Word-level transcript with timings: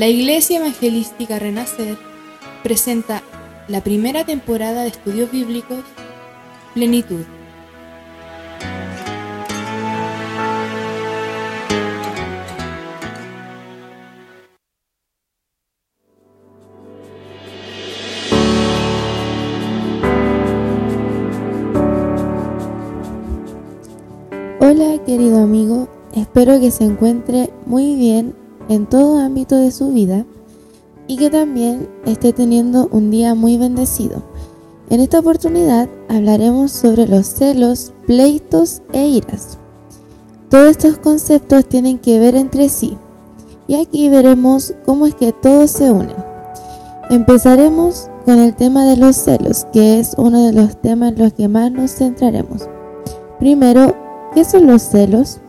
La 0.00 0.08
Iglesia 0.08 0.60
Evangelística 0.60 1.38
Renacer 1.38 1.98
presenta 2.62 3.22
la 3.68 3.82
primera 3.82 4.24
temporada 4.24 4.80
de 4.80 4.88
estudios 4.88 5.30
bíblicos 5.30 5.84
Plenitud. 6.72 7.26
Hola 24.60 25.04
querido 25.04 25.42
amigo, 25.42 25.90
espero 26.14 26.58
que 26.58 26.70
se 26.70 26.84
encuentre 26.84 27.50
muy 27.66 27.96
bien 27.96 28.34
en 28.68 28.86
todo 28.86 29.18
ámbito 29.18 29.56
de 29.56 29.70
su 29.70 29.88
vida 29.88 30.24
y 31.06 31.16
que 31.16 31.30
también 31.30 31.88
esté 32.06 32.32
teniendo 32.32 32.88
un 32.92 33.10
día 33.10 33.34
muy 33.34 33.58
bendecido. 33.58 34.22
En 34.90 35.00
esta 35.00 35.20
oportunidad 35.20 35.88
hablaremos 36.08 36.72
sobre 36.72 37.06
los 37.06 37.26
celos, 37.26 37.92
pleitos 38.06 38.82
e 38.92 39.06
iras. 39.06 39.58
Todos 40.48 40.70
estos 40.70 40.98
conceptos 40.98 41.68
tienen 41.68 41.98
que 41.98 42.18
ver 42.18 42.34
entre 42.34 42.68
sí 42.68 42.96
y 43.66 43.76
aquí 43.76 44.08
veremos 44.08 44.74
cómo 44.84 45.06
es 45.06 45.14
que 45.14 45.32
todos 45.32 45.70
se 45.70 45.90
unen. 45.92 46.16
Empezaremos 47.08 48.08
con 48.24 48.38
el 48.38 48.54
tema 48.54 48.84
de 48.84 48.96
los 48.96 49.16
celos, 49.16 49.66
que 49.72 50.00
es 50.00 50.14
uno 50.16 50.46
de 50.46 50.52
los 50.52 50.80
temas 50.80 51.12
en 51.12 51.18
los 51.18 51.32
que 51.32 51.48
más 51.48 51.70
nos 51.72 51.92
centraremos. 51.92 52.68
Primero, 53.38 53.94
¿qué 54.34 54.44
son 54.44 54.66
los 54.66 54.82
celos? 54.82 55.40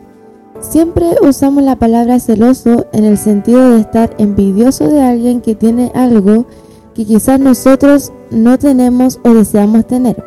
Siempre 0.62 1.16
usamos 1.20 1.64
la 1.64 1.76
palabra 1.76 2.20
celoso 2.20 2.86
en 2.92 3.04
el 3.04 3.18
sentido 3.18 3.72
de 3.72 3.80
estar 3.80 4.14
envidioso 4.18 4.88
de 4.88 5.02
alguien 5.02 5.40
que 5.40 5.56
tiene 5.56 5.90
algo 5.92 6.46
que 6.94 7.04
quizás 7.04 7.40
nosotros 7.40 8.12
no 8.30 8.58
tenemos 8.58 9.18
o 9.24 9.34
deseamos 9.34 9.86
tener. 9.86 10.24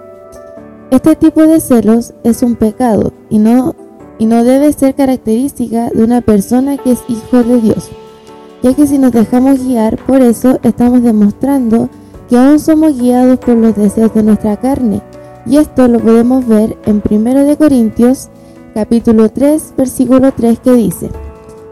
Este 0.91 1.15
tipo 1.15 1.41
de 1.41 1.59
celos 1.61 2.13
es 2.23 2.43
un 2.43 2.55
pecado 2.55 3.13
y 3.29 3.39
no, 3.39 3.75
y 4.19 4.25
no 4.25 4.43
debe 4.43 4.71
ser 4.73 4.93
característica 4.93 5.89
de 5.89 6.03
una 6.03 6.21
persona 6.21 6.77
que 6.77 6.91
es 6.91 6.99
hijo 7.07 7.41
de 7.41 7.61
Dios, 7.61 7.89
ya 8.61 8.73
que 8.73 8.85
si 8.85 8.97
nos 8.97 9.13
dejamos 9.13 9.63
guiar 9.63 9.97
por 10.05 10.21
eso 10.21 10.59
estamos 10.63 11.01
demostrando 11.01 11.89
que 12.29 12.37
aún 12.37 12.59
somos 12.59 12.99
guiados 12.99 13.39
por 13.39 13.55
los 13.55 13.75
deseos 13.75 14.13
de 14.13 14.23
nuestra 14.23 14.57
carne, 14.57 15.01
y 15.45 15.57
esto 15.57 15.87
lo 15.87 15.99
podemos 15.99 16.45
ver 16.45 16.77
en 16.85 17.01
1 17.09 17.57
Corintios 17.57 18.29
capítulo 18.75 19.29
3, 19.29 19.73
versículo 19.77 20.33
3 20.33 20.59
que 20.59 20.73
dice, 20.73 21.09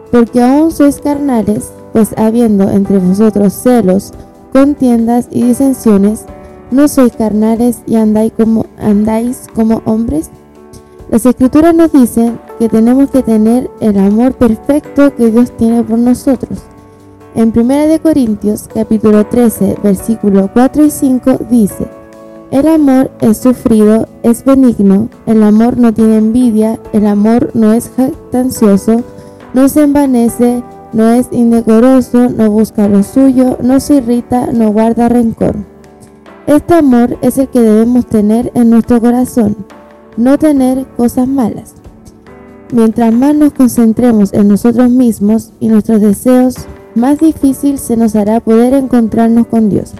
Porque 0.09 0.41
aún 0.41 0.71
sois 0.71 1.01
carnales, 1.01 1.73
pues 1.91 2.15
habiendo 2.15 2.71
entre 2.71 2.97
vosotros 2.97 3.51
celos, 3.51 4.13
contiendas 4.53 5.27
y 5.29 5.43
disensiones, 5.43 6.23
¿no 6.71 6.87
sois 6.87 7.11
carnales 7.13 7.79
y 7.85 7.97
andáis 7.97 8.31
como, 8.31 8.65
andáis 8.79 9.47
como 9.53 9.81
hombres? 9.83 10.29
Las 11.11 11.25
escrituras 11.25 11.75
nos 11.75 11.91
dicen 11.91 12.39
que 12.57 12.69
tenemos 12.69 13.11
que 13.11 13.21
tener 13.21 13.69
el 13.81 13.99
amor 13.99 14.33
perfecto 14.35 15.13
que 15.13 15.29
Dios 15.29 15.51
tiene 15.57 15.83
por 15.83 15.99
nosotros. 15.99 16.59
En 17.35 17.51
1 17.53 18.01
Corintios 18.01 18.69
capítulo 18.73 19.25
13 19.25 19.75
versículo 19.83 20.49
4 20.53 20.85
y 20.85 20.89
5 20.89 21.39
dice, 21.49 22.02
el 22.53 22.67
amor 22.67 23.09
es 23.19 23.39
sufrido, 23.39 24.07
es 24.21 24.45
benigno, 24.45 25.09
el 25.25 25.41
amor 25.41 25.75
no 25.75 25.91
tiene 25.91 26.17
envidia, 26.17 26.79
el 26.93 27.07
amor 27.07 27.49
no 27.55 27.73
es 27.73 27.89
jactancioso, 27.97 29.01
no 29.55 29.67
se 29.67 29.81
envanece, 29.81 30.61
no 30.93 31.09
es 31.09 31.29
indecoroso, 31.31 32.29
no 32.29 32.51
busca 32.51 32.87
lo 32.87 33.01
suyo, 33.01 33.57
no 33.59 33.79
se 33.79 33.95
irrita, 33.95 34.51
no 34.53 34.71
guarda 34.71 35.09
rencor. 35.09 35.55
Este 36.45 36.75
amor 36.75 37.17
es 37.23 37.39
el 37.39 37.47
que 37.47 37.59
debemos 37.59 38.05
tener 38.05 38.51
en 38.53 38.69
nuestro 38.69 39.01
corazón, 39.01 39.57
no 40.15 40.37
tener 40.37 40.85
cosas 40.95 41.27
malas. 41.27 41.73
Mientras 42.71 43.11
más 43.11 43.33
nos 43.33 43.53
concentremos 43.53 44.31
en 44.31 44.47
nosotros 44.47 44.91
mismos 44.91 45.53
y 45.59 45.69
nuestros 45.69 46.01
deseos, 46.01 46.67
más 46.93 47.17
difícil 47.17 47.79
se 47.79 47.97
nos 47.97 48.15
hará 48.15 48.39
poder 48.41 48.75
encontrarnos 48.75 49.47
con 49.47 49.71
Dios. 49.71 49.95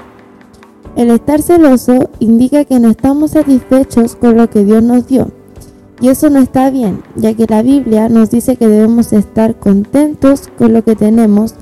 El 0.95 1.09
estar 1.09 1.41
celoso 1.41 2.11
indica 2.19 2.65
que 2.65 2.79
no 2.79 2.91
estamos 2.91 3.31
satisfechos 3.31 4.15
con 4.15 4.37
lo 4.37 4.49
que 4.49 4.63
Dios 4.63 4.83
nos 4.83 5.07
dio. 5.07 5.31
Y 5.99 6.09
eso 6.09 6.29
no 6.29 6.39
está 6.39 6.69
bien, 6.69 7.01
ya 7.15 7.33
que 7.33 7.47
la 7.47 7.63
Biblia 7.63 8.09
nos 8.09 8.29
dice 8.29 8.57
que 8.57 8.67
debemos 8.67 9.11
estar 9.11 9.55
contentos 9.55 10.49
con 10.57 10.73
lo 10.73 10.83
que 10.83 10.95
tenemos, 10.95 11.55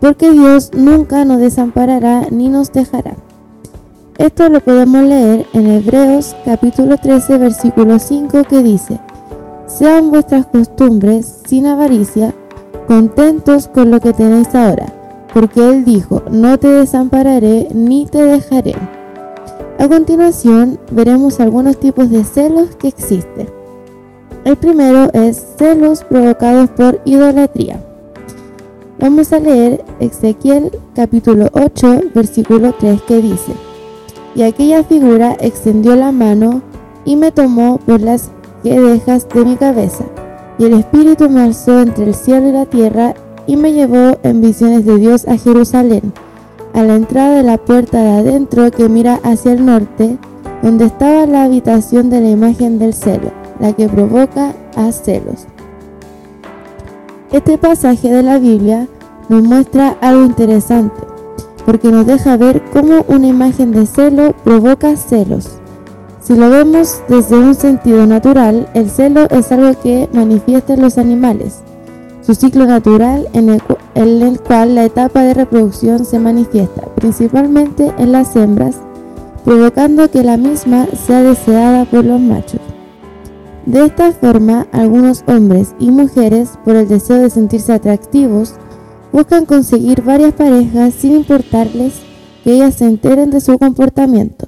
porque 0.00 0.32
Dios 0.32 0.70
nunca 0.74 1.24
nos 1.24 1.38
desamparará 1.38 2.26
ni 2.30 2.48
nos 2.48 2.72
dejará. 2.72 3.14
Esto 4.18 4.48
lo 4.48 4.60
podemos 4.60 5.04
leer 5.04 5.46
en 5.52 5.68
Hebreos 5.68 6.34
capítulo 6.44 6.96
13 6.96 7.38
versículo 7.38 8.00
5 8.00 8.44
que 8.44 8.62
dice, 8.62 8.98
Sean 9.66 10.10
vuestras 10.10 10.46
costumbres 10.46 11.40
sin 11.46 11.66
avaricia, 11.66 12.34
contentos 12.88 13.68
con 13.68 13.92
lo 13.92 14.00
que 14.00 14.12
tenéis 14.12 14.54
ahora 14.54 15.01
porque 15.32 15.60
Él 15.66 15.84
dijo, 15.84 16.22
no 16.30 16.58
te 16.58 16.68
desampararé 16.68 17.68
ni 17.74 18.06
te 18.06 18.22
dejaré. 18.22 18.74
A 19.78 19.88
continuación 19.88 20.78
veremos 20.90 21.40
algunos 21.40 21.78
tipos 21.78 22.10
de 22.10 22.24
celos 22.24 22.76
que 22.76 22.88
existen. 22.88 23.48
El 24.44 24.56
primero 24.56 25.10
es 25.12 25.44
celos 25.56 26.04
provocados 26.04 26.70
por 26.70 27.00
idolatría. 27.04 27.80
Vamos 28.98 29.32
a 29.32 29.40
leer 29.40 29.84
Ezequiel 29.98 30.70
capítulo 30.94 31.48
8 31.52 32.00
versículo 32.14 32.74
3 32.78 33.02
que 33.02 33.22
dice, 33.22 33.52
Y 34.34 34.42
aquella 34.42 34.84
figura 34.84 35.36
extendió 35.40 35.96
la 35.96 36.12
mano 36.12 36.62
y 37.04 37.16
me 37.16 37.32
tomó 37.32 37.78
por 37.78 38.00
las 38.00 38.30
quedejas 38.62 39.28
de 39.28 39.44
mi 39.44 39.56
cabeza, 39.56 40.04
y 40.58 40.64
el 40.64 40.74
espíritu 40.74 41.28
me 41.28 41.42
alzó 41.42 41.80
entre 41.80 42.04
el 42.04 42.14
cielo 42.14 42.48
y 42.48 42.52
la 42.52 42.66
tierra 42.66 43.14
y 43.46 43.56
me 43.56 43.72
llevó 43.72 44.18
en 44.22 44.40
visiones 44.40 44.84
de 44.84 44.96
Dios 44.98 45.26
a 45.28 45.36
Jerusalén, 45.36 46.12
a 46.74 46.82
la 46.82 46.96
entrada 46.96 47.36
de 47.36 47.42
la 47.42 47.58
puerta 47.58 48.00
de 48.00 48.10
adentro 48.10 48.70
que 48.70 48.88
mira 48.88 49.20
hacia 49.22 49.52
el 49.52 49.64
norte, 49.64 50.16
donde 50.62 50.86
estaba 50.86 51.26
la 51.26 51.44
habitación 51.44 52.08
de 52.10 52.20
la 52.20 52.30
imagen 52.30 52.78
del 52.78 52.94
celo, 52.94 53.30
la 53.60 53.72
que 53.72 53.88
provoca 53.88 54.54
a 54.76 54.92
celos. 54.92 55.46
Este 57.30 57.58
pasaje 57.58 58.12
de 58.12 58.22
la 58.22 58.38
Biblia 58.38 58.88
nos 59.28 59.42
muestra 59.42 59.96
algo 60.00 60.24
interesante, 60.24 61.00
porque 61.64 61.90
nos 61.90 62.06
deja 62.06 62.36
ver 62.36 62.62
cómo 62.72 63.04
una 63.08 63.26
imagen 63.26 63.72
de 63.72 63.86
celo 63.86 64.34
provoca 64.44 64.96
celos. 64.96 65.58
Si 66.20 66.36
lo 66.36 66.50
vemos 66.50 67.00
desde 67.08 67.36
un 67.36 67.54
sentido 67.54 68.06
natural, 68.06 68.68
el 68.74 68.88
celo 68.88 69.26
es 69.30 69.50
algo 69.50 69.80
que 69.80 70.08
manifiesta 70.12 70.74
en 70.74 70.82
los 70.82 70.98
animales, 70.98 71.62
su 72.24 72.34
ciclo 72.34 72.66
natural 72.66 73.28
en 73.32 73.48
el, 73.50 74.40
cual 74.40 74.74
la 74.76 74.84
etapa 74.84 75.22
de 75.22 75.34
reproducción 75.34 76.04
se 76.04 76.18
manifiesta 76.18 76.82
principalmente 76.94 77.92
en 77.98 78.12
las 78.12 78.36
hembras, 78.36 78.76
provocando 79.44 80.10
que 80.10 80.22
la 80.22 80.36
misma 80.36 80.86
sea 81.06 81.22
deseada 81.22 81.84
por 81.84 82.04
los 82.04 82.20
machos. 82.20 82.60
De 83.66 83.84
esta 83.86 84.12
forma, 84.12 84.66
algunos 84.72 85.24
hombres 85.26 85.74
y 85.78 85.90
mujeres, 85.90 86.50
por 86.64 86.76
el 86.76 86.88
deseo 86.88 87.18
de 87.18 87.30
sentirse 87.30 87.72
atractivos, 87.72 88.54
buscan 89.12 89.44
conseguir 89.44 90.02
varias 90.02 90.32
parejas 90.32 90.94
sin 90.94 91.16
importarles 91.16 91.94
que 92.44 92.54
ellas 92.54 92.74
se 92.74 92.86
enteren 92.86 93.30
de 93.30 93.40
su 93.40 93.58
comportamiento, 93.58 94.46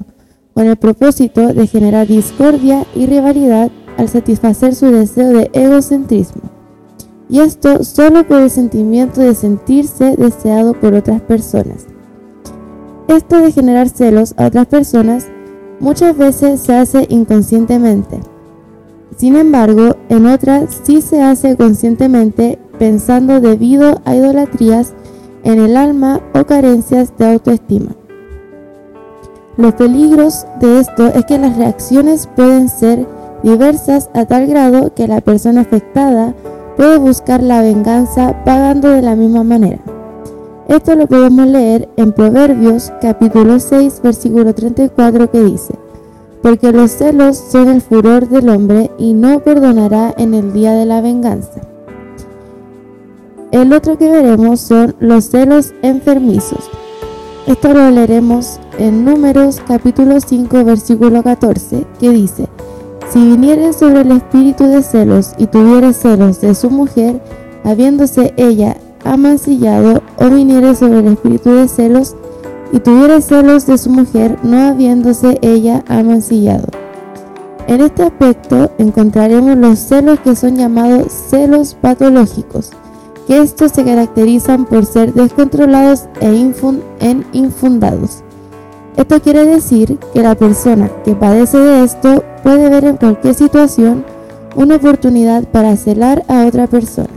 con 0.52 0.66
el 0.66 0.76
propósito 0.76 1.52
de 1.52 1.66
generar 1.66 2.06
discordia 2.06 2.86
y 2.94 3.06
rivalidad 3.06 3.70
al 3.96 4.08
satisfacer 4.08 4.74
su 4.74 4.86
deseo 4.86 5.32
de 5.32 5.50
egocentrismo 5.52 6.53
y 7.28 7.40
esto 7.40 7.84
solo 7.84 8.26
por 8.26 8.40
el 8.40 8.50
sentimiento 8.50 9.20
de 9.20 9.34
sentirse 9.34 10.16
deseado 10.16 10.74
por 10.74 10.94
otras 10.94 11.20
personas. 11.22 11.86
Esto 13.08 13.38
de 13.38 13.52
generar 13.52 13.88
celos 13.88 14.34
a 14.36 14.46
otras 14.46 14.66
personas 14.66 15.26
muchas 15.80 16.16
veces 16.16 16.60
se 16.60 16.74
hace 16.74 17.06
inconscientemente. 17.08 18.20
Sin 19.16 19.36
embargo, 19.36 19.96
en 20.08 20.26
otras 20.26 20.80
sí 20.84 21.00
se 21.00 21.22
hace 21.22 21.56
conscientemente 21.56 22.58
pensando 22.78 23.40
debido 23.40 24.00
a 24.04 24.16
idolatrías 24.16 24.94
en 25.44 25.60
el 25.60 25.76
alma 25.76 26.20
o 26.34 26.44
carencias 26.44 27.16
de 27.16 27.32
autoestima. 27.32 27.94
Los 29.56 29.74
peligros 29.74 30.46
de 30.60 30.80
esto 30.80 31.06
es 31.08 31.24
que 31.26 31.38
las 31.38 31.56
reacciones 31.56 32.28
pueden 32.34 32.68
ser 32.68 33.06
diversas 33.42 34.10
a 34.14 34.24
tal 34.24 34.46
grado 34.46 34.94
que 34.94 35.06
la 35.06 35.20
persona 35.20 35.60
afectada 35.60 36.34
puede 36.76 36.98
buscar 36.98 37.42
la 37.42 37.62
venganza 37.62 38.44
pagando 38.44 38.88
de 38.88 39.02
la 39.02 39.14
misma 39.14 39.44
manera. 39.44 39.78
Esto 40.68 40.94
lo 40.94 41.06
podemos 41.06 41.46
leer 41.46 41.88
en 41.96 42.12
Proverbios 42.12 42.92
capítulo 43.00 43.60
6 43.60 44.00
versículo 44.02 44.54
34 44.54 45.30
que 45.30 45.42
dice, 45.42 45.74
porque 46.42 46.72
los 46.72 46.90
celos 46.90 47.36
son 47.36 47.68
el 47.68 47.82
furor 47.82 48.28
del 48.28 48.48
hombre 48.48 48.90
y 48.98 49.12
no 49.12 49.40
perdonará 49.40 50.14
en 50.16 50.34
el 50.34 50.52
día 50.52 50.72
de 50.72 50.86
la 50.86 51.00
venganza. 51.00 51.60
el 53.50 53.72
otro 53.72 53.96
que 53.98 54.10
veremos 54.10 54.60
son 54.60 54.96
los 54.98 55.26
celos 55.26 55.74
enfermizos. 55.82 56.70
Esto 57.46 57.74
lo 57.74 57.90
leeremos 57.90 58.58
en 58.78 59.04
Números 59.04 59.60
capítulo 59.68 60.18
5 60.18 60.64
versículo 60.64 61.22
14 61.22 61.86
que 62.00 62.10
dice, 62.10 62.48
Si 63.10 63.18
viniere 63.18 63.72
sobre 63.72 64.00
el 64.00 64.12
espíritu 64.12 64.64
de 64.64 64.82
celos 64.82 65.34
y 65.38 65.46
tuviere 65.46 65.92
celos 65.92 66.40
de 66.40 66.54
su 66.54 66.70
mujer, 66.70 67.20
habiéndose 67.62 68.34
ella 68.36 68.76
amancillado, 69.04 70.02
o 70.16 70.30
viniere 70.30 70.74
sobre 70.74 71.00
el 71.00 71.08
espíritu 71.08 71.50
de 71.50 71.68
celos 71.68 72.16
y 72.72 72.80
tuviere 72.80 73.20
celos 73.20 73.66
de 73.66 73.78
su 73.78 73.90
mujer, 73.90 74.38
no 74.42 74.68
habiéndose 74.68 75.38
ella 75.42 75.84
amancillado. 75.86 76.66
En 77.68 77.80
este 77.82 78.02
aspecto 78.02 78.70
encontraremos 78.78 79.56
los 79.56 79.78
celos 79.78 80.18
que 80.20 80.34
son 80.34 80.56
llamados 80.56 81.12
celos 81.12 81.74
patológicos, 81.80 82.70
que 83.26 83.38
estos 83.38 83.72
se 83.72 83.84
caracterizan 83.84 84.64
por 84.64 84.86
ser 84.86 85.14
descontrolados 85.14 86.06
e 86.20 86.34
infundados. 87.32 88.23
Esto 88.96 89.20
quiere 89.20 89.44
decir 89.44 89.98
que 90.12 90.22
la 90.22 90.36
persona 90.36 90.88
que 91.04 91.14
padece 91.14 91.58
de 91.58 91.84
esto 91.84 92.22
puede 92.44 92.68
ver 92.68 92.84
en 92.84 92.96
cualquier 92.96 93.34
situación 93.34 94.04
una 94.54 94.76
oportunidad 94.76 95.44
para 95.44 95.76
celar 95.76 96.24
a 96.28 96.46
otra 96.46 96.68
persona. 96.68 97.10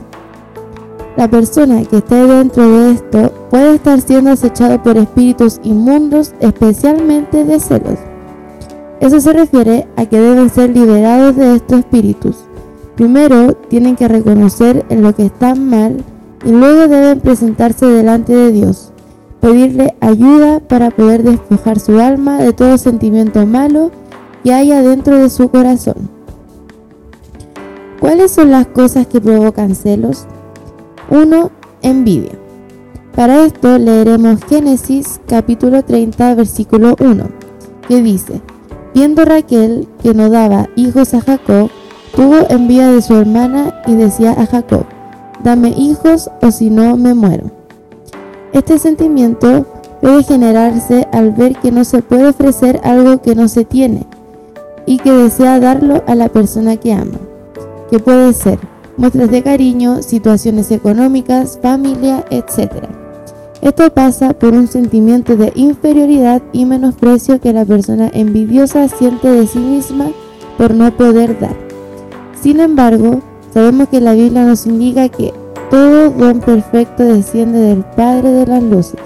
La 1.17 1.27
persona 1.27 1.83
que 1.83 1.97
esté 1.97 2.15
dentro 2.15 2.67
de 2.67 2.91
esto 2.91 3.31
puede 3.51 3.75
estar 3.75 4.01
siendo 4.01 4.31
acechado 4.31 4.81
por 4.81 4.97
espíritus 4.97 5.59
inmundos, 5.63 6.33
especialmente 6.39 7.43
de 7.43 7.59
celos. 7.59 7.99
Eso 8.99 9.19
se 9.19 9.33
refiere 9.33 9.87
a 9.95 10.05
que 10.05 10.19
deben 10.19 10.49
ser 10.49 10.71
liberados 10.71 11.35
de 11.35 11.55
estos 11.55 11.79
espíritus. 11.79 12.37
Primero 12.95 13.53
tienen 13.53 13.95
que 13.95 14.07
reconocer 14.07 14.83
en 14.89 15.03
lo 15.03 15.13
que 15.15 15.27
están 15.27 15.69
mal 15.69 16.03
y 16.43 16.51
luego 16.51 16.87
deben 16.87 17.19
presentarse 17.19 17.85
delante 17.85 18.35
de 18.35 18.51
Dios, 18.51 18.91
pedirle 19.41 19.95
ayuda 20.01 20.59
para 20.59 20.91
poder 20.91 21.23
despojar 21.23 21.79
su 21.79 21.99
alma 21.99 22.37
de 22.37 22.53
todo 22.53 22.77
sentimiento 22.77 23.45
malo 23.45 23.91
que 24.43 24.53
haya 24.53 24.81
dentro 24.81 25.17
de 25.17 25.29
su 25.29 25.49
corazón. 25.49 26.09
¿Cuáles 27.99 28.31
son 28.31 28.51
las 28.51 28.67
cosas 28.67 29.07
que 29.07 29.19
provocan 29.19 29.75
celos? 29.75 30.25
1. 31.09 31.51
Envidia. 31.81 32.31
Para 33.15 33.43
esto 33.45 33.77
leeremos 33.77 34.43
Génesis 34.45 35.19
capítulo 35.27 35.83
30 35.83 36.35
versículo 36.35 36.95
1, 36.99 37.27
que 37.87 38.01
dice, 38.01 38.41
Viendo 38.93 39.25
Raquel 39.25 39.87
que 40.01 40.13
no 40.13 40.29
daba 40.29 40.69
hijos 40.75 41.13
a 41.13 41.21
Jacob, 41.21 41.69
tuvo 42.15 42.47
envidia 42.49 42.91
de 42.91 43.01
su 43.01 43.15
hermana 43.15 43.81
y 43.87 43.95
decía 43.95 44.31
a 44.31 44.45
Jacob, 44.45 44.85
dame 45.43 45.69
hijos 45.69 46.29
o 46.41 46.51
si 46.51 46.69
no 46.69 46.95
me 46.95 47.13
muero. 47.13 47.56
Este 48.53 48.79
sentimiento 48.79 49.65
puede 50.01 50.23
generarse 50.23 51.07
al 51.11 51.31
ver 51.31 51.55
que 51.57 51.71
no 51.71 51.83
se 51.83 52.01
puede 52.01 52.29
ofrecer 52.29 52.79
algo 52.83 53.21
que 53.21 53.35
no 53.35 53.47
se 53.47 53.65
tiene 53.65 54.05
y 54.85 54.97
que 54.99 55.11
desea 55.11 55.59
darlo 55.59 56.03
a 56.07 56.15
la 56.15 56.29
persona 56.29 56.77
que 56.77 56.93
ama, 56.93 57.19
que 57.91 57.99
puede 57.99 58.33
ser 58.33 58.59
muestras 58.95 59.29
de 59.29 59.43
cariño, 59.43 60.01
situaciones 60.01 60.71
económicas, 60.71 61.59
familia, 61.61 62.25
etc. 62.29 62.85
Esto 63.61 63.91
pasa 63.93 64.33
por 64.33 64.53
un 64.53 64.67
sentimiento 64.67 65.35
de 65.35 65.51
inferioridad 65.55 66.41
y 66.53 66.65
menosprecio 66.65 67.41
que 67.41 67.53
la 67.53 67.65
persona 67.65 68.09
envidiosa 68.13 68.87
siente 68.87 69.29
de 69.29 69.45
sí 69.45 69.59
misma 69.59 70.07
por 70.57 70.73
no 70.73 70.95
poder 70.95 71.39
dar. 71.39 71.55
Sin 72.41 72.59
embargo, 72.59 73.21
sabemos 73.53 73.89
que 73.89 73.99
la 73.99 74.13
Biblia 74.13 74.45
nos 74.45 74.65
indica 74.65 75.09
que 75.09 75.33
todo 75.69 76.09
don 76.09 76.39
perfecto 76.39 77.03
desciende 77.03 77.59
del 77.59 77.83
Padre 77.83 78.31
de 78.31 78.45
las 78.47 78.63
luces. 78.63 78.99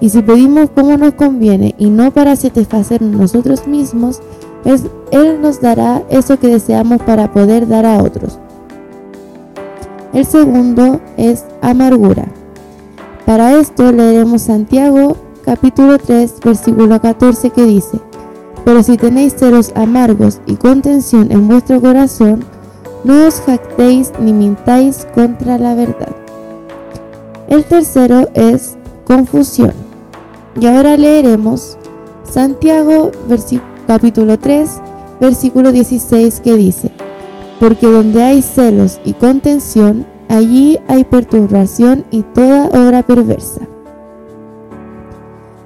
Y 0.00 0.10
si 0.10 0.22
pedimos 0.22 0.70
como 0.70 0.96
nos 0.96 1.14
conviene 1.14 1.74
y 1.78 1.88
no 1.88 2.10
para 2.10 2.36
satisfacer 2.36 3.00
nosotros 3.02 3.66
mismos, 3.66 4.20
Él 4.64 5.40
nos 5.40 5.60
dará 5.60 6.02
eso 6.10 6.38
que 6.38 6.48
deseamos 6.48 7.00
para 7.02 7.32
poder 7.32 7.66
dar 7.66 7.86
a 7.86 8.02
otros. 8.02 8.38
El 10.12 10.24
segundo 10.24 11.00
es 11.16 11.44
amargura. 11.60 12.26
Para 13.24 13.58
esto 13.58 13.90
leeremos 13.90 14.42
Santiago 14.42 15.16
capítulo 15.44 15.98
3 15.98 16.40
versículo 16.44 17.00
14 17.00 17.50
que 17.50 17.64
dice, 17.64 18.00
Pero 18.64 18.82
si 18.82 18.96
tenéis 18.96 19.34
celos 19.36 19.72
amargos 19.74 20.40
y 20.46 20.56
contención 20.56 21.30
en 21.30 21.46
vuestro 21.48 21.80
corazón, 21.80 22.44
no 23.04 23.26
os 23.26 23.40
jactéis 23.40 24.12
ni 24.20 24.32
mintáis 24.32 25.06
contra 25.14 25.58
la 25.58 25.74
verdad. 25.74 26.14
El 27.48 27.64
tercero 27.64 28.28
es 28.34 28.76
confusión. 29.04 29.72
Y 30.60 30.66
ahora 30.66 30.96
leeremos 30.96 31.76
Santiago 32.24 33.10
capítulo 33.86 34.38
3 34.38 34.70
versículo 35.20 35.72
16 35.72 36.40
que 36.40 36.54
dice, 36.54 36.90
Porque 37.60 37.86
donde 37.86 38.22
hay 38.22 38.42
celos 38.42 39.00
y 39.04 39.12
contención, 39.12 40.06
Allí 40.28 40.78
hay 40.88 41.04
perturbación 41.04 42.04
y 42.10 42.22
toda 42.22 42.66
obra 42.68 43.02
perversa. 43.04 43.60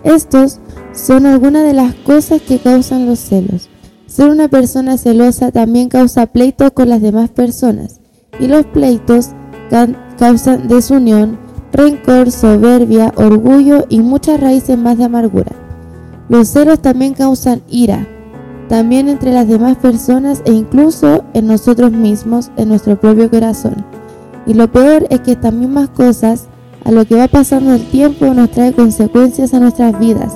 Estos 0.04 0.58
son 0.92 1.26
algunas 1.26 1.64
de 1.64 1.72
las 1.72 1.94
cosas 1.94 2.42
que 2.42 2.58
causan 2.58 3.06
los 3.06 3.18
celos. 3.18 3.69
Ser 4.10 4.28
una 4.28 4.48
persona 4.48 4.98
celosa 4.98 5.52
también 5.52 5.88
causa 5.88 6.26
pleitos 6.26 6.72
con 6.72 6.88
las 6.88 7.00
demás 7.00 7.30
personas 7.30 8.00
y 8.40 8.48
los 8.48 8.66
pleitos 8.66 9.28
causan 10.18 10.66
desunión, 10.66 11.38
rencor, 11.72 12.32
soberbia, 12.32 13.12
orgullo 13.14 13.86
y 13.88 14.00
muchas 14.00 14.40
raíces 14.40 14.76
más 14.76 14.98
de 14.98 15.04
amargura. 15.04 15.52
Los 16.28 16.48
celos 16.48 16.82
también 16.82 17.14
causan 17.14 17.62
ira, 17.70 18.08
también 18.68 19.08
entre 19.08 19.32
las 19.32 19.46
demás 19.46 19.76
personas 19.76 20.42
e 20.44 20.54
incluso 20.54 21.22
en 21.32 21.46
nosotros 21.46 21.92
mismos, 21.92 22.50
en 22.56 22.68
nuestro 22.68 22.98
propio 22.98 23.30
corazón. 23.30 23.86
Y 24.44 24.54
lo 24.54 24.72
peor 24.72 25.06
es 25.10 25.20
que 25.20 25.32
estas 25.32 25.54
mismas 25.54 25.88
cosas, 25.88 26.48
a 26.84 26.90
lo 26.90 27.04
que 27.04 27.14
va 27.14 27.28
pasando 27.28 27.74
el 27.74 27.86
tiempo, 27.86 28.26
nos 28.34 28.50
trae 28.50 28.72
consecuencias 28.72 29.54
a 29.54 29.60
nuestras 29.60 29.96
vidas, 30.00 30.32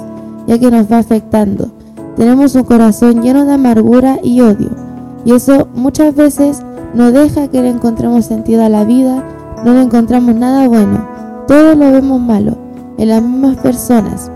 ya 0.47 0.61
que 0.61 0.71
nos 0.71 0.91
va 0.93 0.99
afectando. 0.99 1.73
Tenemos 2.17 2.55
un 2.55 2.65
corazón 2.65 3.23
lleno 3.23 3.45
de 3.45 3.55
amargura 3.55 4.19
y 4.23 4.41
odio, 4.41 4.71
y 5.25 5.33
eso 5.33 5.69
muchas 5.75 6.15
veces 6.15 6.63
no 6.95 7.11
deja 7.11 7.49
que 7.49 7.63
le 7.63 7.71
encontremos 7.71 8.27
sentido 8.27 8.65
a 8.65 8.69
la 8.69 8.85
vida, 8.85 9.25
no 9.65 9.75
le 9.75 9.83
encontramos 9.83 10.35
nada 10.35 10.69
bueno, 10.69 11.07
todo 11.49 11.75
lo 11.75 11.91
vemos 11.91 12.21
malo, 12.21 12.57
en 12.99 13.09
las 13.09 13.23
mismas 13.23 13.57
personas. 13.57 14.31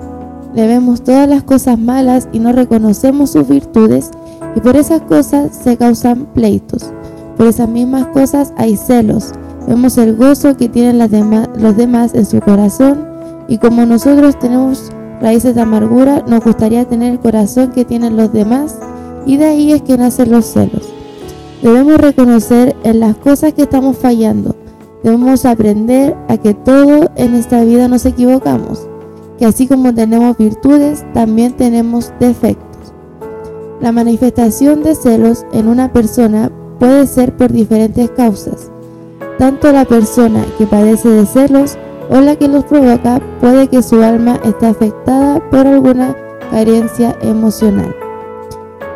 Le 0.55 0.67
vemos 0.67 1.03
todas 1.03 1.29
las 1.29 1.43
cosas 1.43 1.79
malas 1.79 2.29
y 2.33 2.39
no 2.39 2.53
reconocemos 2.53 3.31
sus 3.31 3.47
virtudes, 3.47 4.11
y 4.57 4.61
por 4.61 4.77
esas 4.77 5.03
cosas 5.03 5.55
se 5.55 5.77
causan 5.77 6.27
pleitos. 6.35 6.93
Por 7.37 7.47
esas 7.47 7.69
mismas 7.69 8.07
cosas 8.09 8.53
hay 8.57 8.77
celos, 8.77 9.33
Vemos 9.69 9.99
el 9.99 10.17
gozo 10.17 10.57
que 10.57 10.71
tienen 10.71 10.99
los 10.99 11.77
demás 11.77 12.15
en 12.15 12.25
su 12.25 12.41
corazón 12.41 13.07
y 13.49 13.59
como 13.59 13.85
nosotros 13.85 14.39
tenemos 14.39 14.91
raíces 15.21 15.55
de 15.55 15.61
amargura, 15.61 16.25
nos 16.27 16.45
gustaría 16.45 16.85
tener 16.85 17.13
el 17.13 17.21
corazón 17.21 17.73
que 17.73 17.85
tienen 17.85 18.17
los 18.17 18.33
demás 18.33 18.79
y 19.27 19.37
de 19.37 19.47
ahí 19.47 19.73
es 19.73 19.83
que 19.83 19.97
nacen 19.97 20.31
los 20.31 20.47
celos. 20.47 20.89
Debemos 21.63 21.99
reconocer 21.99 22.77
en 22.85 23.01
las 23.01 23.17
cosas 23.17 23.53
que 23.53 23.63
estamos 23.63 23.97
fallando. 23.97 24.55
Debemos 25.03 25.45
aprender 25.45 26.17
a 26.29 26.37
que 26.37 26.55
todo 26.55 27.11
en 27.17 27.35
esta 27.35 27.63
vida 27.65 27.89
nos 27.89 28.07
equivocamos, 28.07 28.89
que 29.39 29.47
así 29.47 29.67
como 29.67 29.93
tenemos 29.95 30.37
virtudes, 30.37 31.05
también 31.15 31.53
tenemos 31.53 32.13
defectos. 32.21 32.93
La 33.81 33.93
manifestación 33.93 34.83
de 34.83 34.95
celos 34.95 35.45
en 35.53 35.69
una 35.69 35.93
persona 35.93 36.51
puede 36.79 37.07
ser 37.07 37.37
por 37.37 37.53
diferentes 37.53 38.11
causas. 38.11 38.71
Tanto 39.39 39.71
la 39.73 39.85
persona 39.85 40.45
que 40.59 40.67
padece 40.67 41.09
de 41.09 41.27
celos 41.27 41.79
o 42.11 42.21
la 42.21 42.37
que 42.37 42.49
los 42.49 42.65
provoca 42.65 43.21
puede 43.41 43.69
que 43.69 43.83
su 43.83 44.03
alma 44.03 44.39
esté 44.45 44.67
afectada 44.67 45.41
por 45.51 45.67
alguna 45.67 46.17
carencia 46.51 47.17
emocional. 47.23 47.95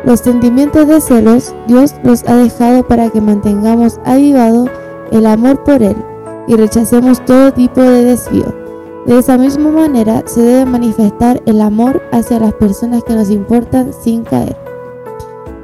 Los 0.05 0.19
sentimientos 0.19 0.87
de 0.87 0.99
celos 0.99 1.55
Dios 1.67 1.95
los 2.03 2.23
ha 2.27 2.35
dejado 2.35 2.87
para 2.87 3.09
que 3.09 3.21
mantengamos 3.21 3.99
avivado 4.05 4.67
el 5.11 5.25
amor 5.25 5.63
por 5.63 5.81
Él 5.81 5.95
y 6.47 6.55
rechacemos 6.55 7.23
todo 7.25 7.53
tipo 7.53 7.81
de 7.81 8.03
desvío. 8.03 8.53
De 9.05 9.19
esa 9.19 9.37
misma 9.37 9.69
manera 9.69 10.23
se 10.25 10.41
debe 10.41 10.65
manifestar 10.65 11.41
el 11.45 11.61
amor 11.61 12.01
hacia 12.11 12.39
las 12.39 12.53
personas 12.53 13.03
que 13.03 13.13
nos 13.13 13.29
importan 13.29 13.91
sin 13.93 14.23
caer 14.23 14.63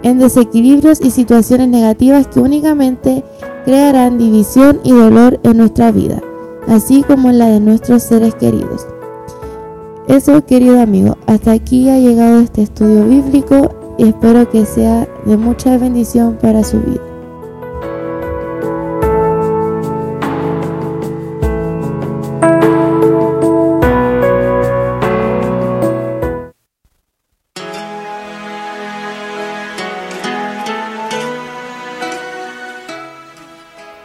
en 0.03 0.19
desequilibrios 0.19 1.01
y 1.01 1.11
situaciones 1.11 1.67
negativas 1.67 2.27
que 2.27 2.39
únicamente 2.39 3.23
crearán 3.65 4.17
división 4.17 4.79
y 4.83 4.91
dolor 4.91 5.39
en 5.43 5.57
nuestra 5.57 5.91
vida, 5.91 6.21
así 6.69 7.03
como 7.03 7.31
la 7.31 7.47
de 7.47 7.59
nuestros 7.59 8.03
seres 8.03 8.35
queridos. 8.35 8.87
Eso, 10.07 10.45
querido 10.45 10.79
amigo, 10.79 11.17
hasta 11.27 11.51
aquí 11.51 11.89
ha 11.89 11.97
llegado 11.97 12.39
este 12.39 12.61
estudio 12.63 13.05
bíblico 13.05 13.95
y 13.97 14.07
espero 14.07 14.49
que 14.49 14.65
sea 14.65 15.07
de 15.25 15.35
mucha 15.35 15.77
bendición 15.77 16.37
para 16.41 16.63
su 16.63 16.79
vida. 16.79 17.01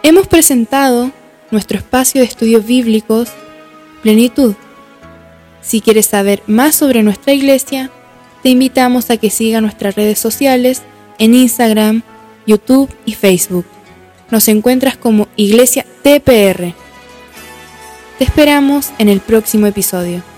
Hemos 0.03 0.27
presentado 0.29 1.11
nuestro 1.55 1.79
espacio 1.79 2.21
de 2.21 2.27
estudios 2.27 2.67
bíblicos 2.67 3.31
Plenitud. 4.03 4.55
Si 5.63 5.81
quieres 5.81 6.05
saber 6.05 6.43
más 6.47 6.75
sobre 6.75 7.03
nuestra 7.03 7.33
iglesia, 7.33 7.91
te 8.43 8.51
invitamos 8.51 9.09
a 9.09 9.17
que 9.17 9.31
siga 9.31 9.63
nuestras 9.63 9.95
redes 9.95 10.19
sociales 10.19 10.83
en 11.19 11.35
Instagram, 11.35 12.03
YouTube 12.47 12.91
y 13.07 13.15
Facebook. 13.15 13.65
Nos 14.31 14.49
encuentras 14.49 14.99
como 14.99 15.27
Iglesia 15.37 15.87
TPR. 16.03 16.75
Te 18.19 18.25
esperamos 18.25 18.91
en 18.99 19.09
el 19.09 19.21
próximo 19.21 19.67
episodio. 19.67 20.34